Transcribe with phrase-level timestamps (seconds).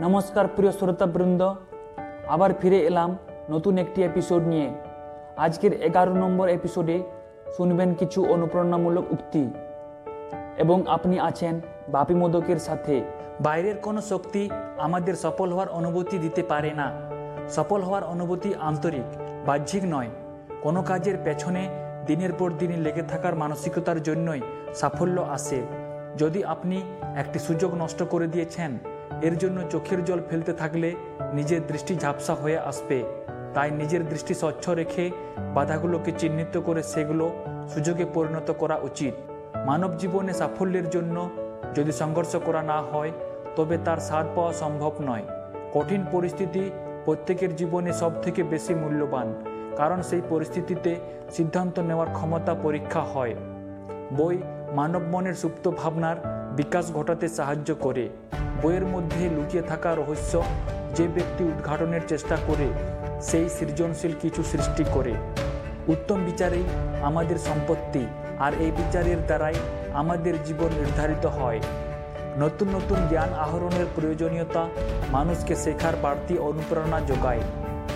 [0.00, 1.54] নমস্কার, প্রিয় শ্রোতাবৃন্দ।
[2.28, 3.18] আবার ফিরে এলাম
[3.50, 4.70] নতুন একটি এপিসোড নিয়ে।
[5.36, 7.02] আজকের এগারো নম্বর এপিসোডে
[7.56, 9.50] শুনবেন কিছু অনুপ্রেরণামূলক উক্তি।
[10.58, 13.04] এবং আপনি আছেন বাপি মোদকের সাথে।
[13.40, 16.92] বাইরের কোনো শক্তি আমাদের সফল হওয়ার অনুভূতি দিতে পারে না।
[17.48, 19.04] সফল হওয়ার অনুভূতি আন্তরিক,
[19.46, 20.08] বাহ্যিক নয়।
[20.62, 21.68] কোনো কাজের পেছনে
[22.06, 24.40] দিনের পর দিন লেগে থাকার মানসিকতার জন্যই
[24.74, 25.62] সাফল্য আসে।
[26.16, 26.82] যদি আপনি
[27.16, 28.78] একটি সুযোগ নষ্ট করে দিয়েছেন
[29.22, 30.94] এর জন্য চোখের জল ফেলতে থাকলে
[31.34, 32.98] নিজের দৃষ্টি ঝাপসা হয়ে আসবে।
[33.54, 35.10] তাই নিজের দৃষ্টি স্বচ্ছ রেখে
[35.54, 37.30] বাধাগুলোকে চিহ্নিত করে সেগুলো
[37.68, 39.14] সুযোগে পরিণত করা উচিত।
[39.66, 41.16] মানব জীবনে সাফল্যের জন্য
[41.74, 43.12] যদি সংঘর্ষ করা না হয়,
[43.56, 45.24] তবে তার স্বাদ পাওয়া সম্ভব নয়।
[45.74, 46.70] কঠিন পরিস্থিতি
[47.04, 49.28] প্রত্যেকের জীবনে সব থেকে বেশি মূল্যবান,
[49.76, 50.96] কারণ সেই পরিস্থিতিতে
[51.30, 53.34] সিদ্ধান্ত নেওয়ার ক্ষমতা পরীক্ষা হয়।
[54.16, 54.36] বই
[54.72, 56.16] মানব মনের সুপ্ত ভাবনার
[56.58, 58.04] বিকাশ ঘটাতে সাহায্য করে।
[58.62, 60.32] বইয়ের মধ্যে লুকিয়ে থাকা রহস্য,
[60.96, 62.68] যে ব্যক্তি উদ্ঘাটনের চেষ্টা করে,
[63.22, 65.14] সেই সৃজনশীল কিছু সৃষ্টি করে।
[65.88, 66.66] উত্তম বিচারেই
[67.02, 68.02] আমাদের সম্পত্তি,
[68.38, 69.56] আর এই বিচারের দ্বারাই
[69.92, 71.60] আমাদের জীবন নির্ধারিত হয়।
[72.38, 74.62] নতুন নতুন জ্ঞান আহরণের প্রয়োজনীয়তা
[75.10, 77.42] মানুষকে শেখার বাড়তি অনুপ্রেরণা যোগায়।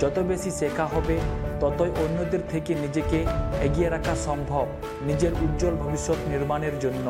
[0.00, 1.16] যত বেশি শেখা হবে,
[1.60, 3.18] ততই অন্যদের থেকে নিজেকে
[3.66, 4.66] এগিয়ে রাখা সম্ভব,
[5.06, 7.06] নিজের উজ্জ্বল ভবিষ্যৎ নির্মাণের জন্য।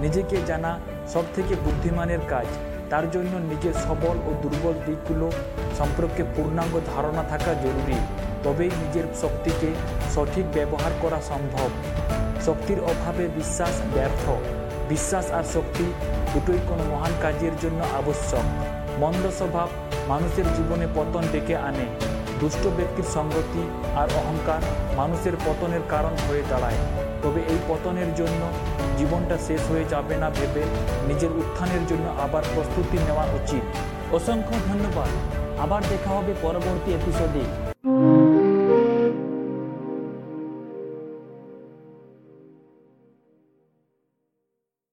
[0.00, 2.46] নিজেকে জানা সব থেকে বুদ্ধিমানের কাজ।
[2.90, 5.32] তার জন্য নিজের সবল ও দুর্বল দিকগুলো
[5.78, 7.98] সম্পর্কে পূর্ণাঙ্গ ধারণা থাকা জরুরি।
[8.44, 9.66] তবেই নিজের শক্তিকে
[10.14, 11.68] সঠিক ব্যবহার করা সম্ভব।
[12.46, 14.30] শক্তির অভাবে বিশ্বাস ব্যর্থ।
[14.88, 15.92] বিশ্বাস আর শক্তি
[16.34, 18.46] দুটোই কোনো মহান কাজের জন্য আবশ্যক।
[18.98, 19.68] মন্দ স্বভাব
[20.08, 21.86] মানুষের জীবনে পতন ডেকে আনে।
[22.40, 23.62] দুষ্ট ব্যক্তির সঙ্গতি
[23.96, 24.60] আর অহংকার
[24.96, 26.80] মানুষের পতনের কারণ হয়ে দাঁড়ায়।
[27.22, 28.40] তবে এই পতনের জন্য
[28.98, 30.62] জীবনটা শেষ হয়ে যাবে না ভেবে
[31.08, 33.64] নিজের উত্থানের জন্য আবার প্রস্তুতি নেওয়া উচিত।
[34.14, 35.10] অসংখ্য ধন্যবাদ।
[35.60, 37.69] আবার দেখা হবে পরবর্তী এপিসোডে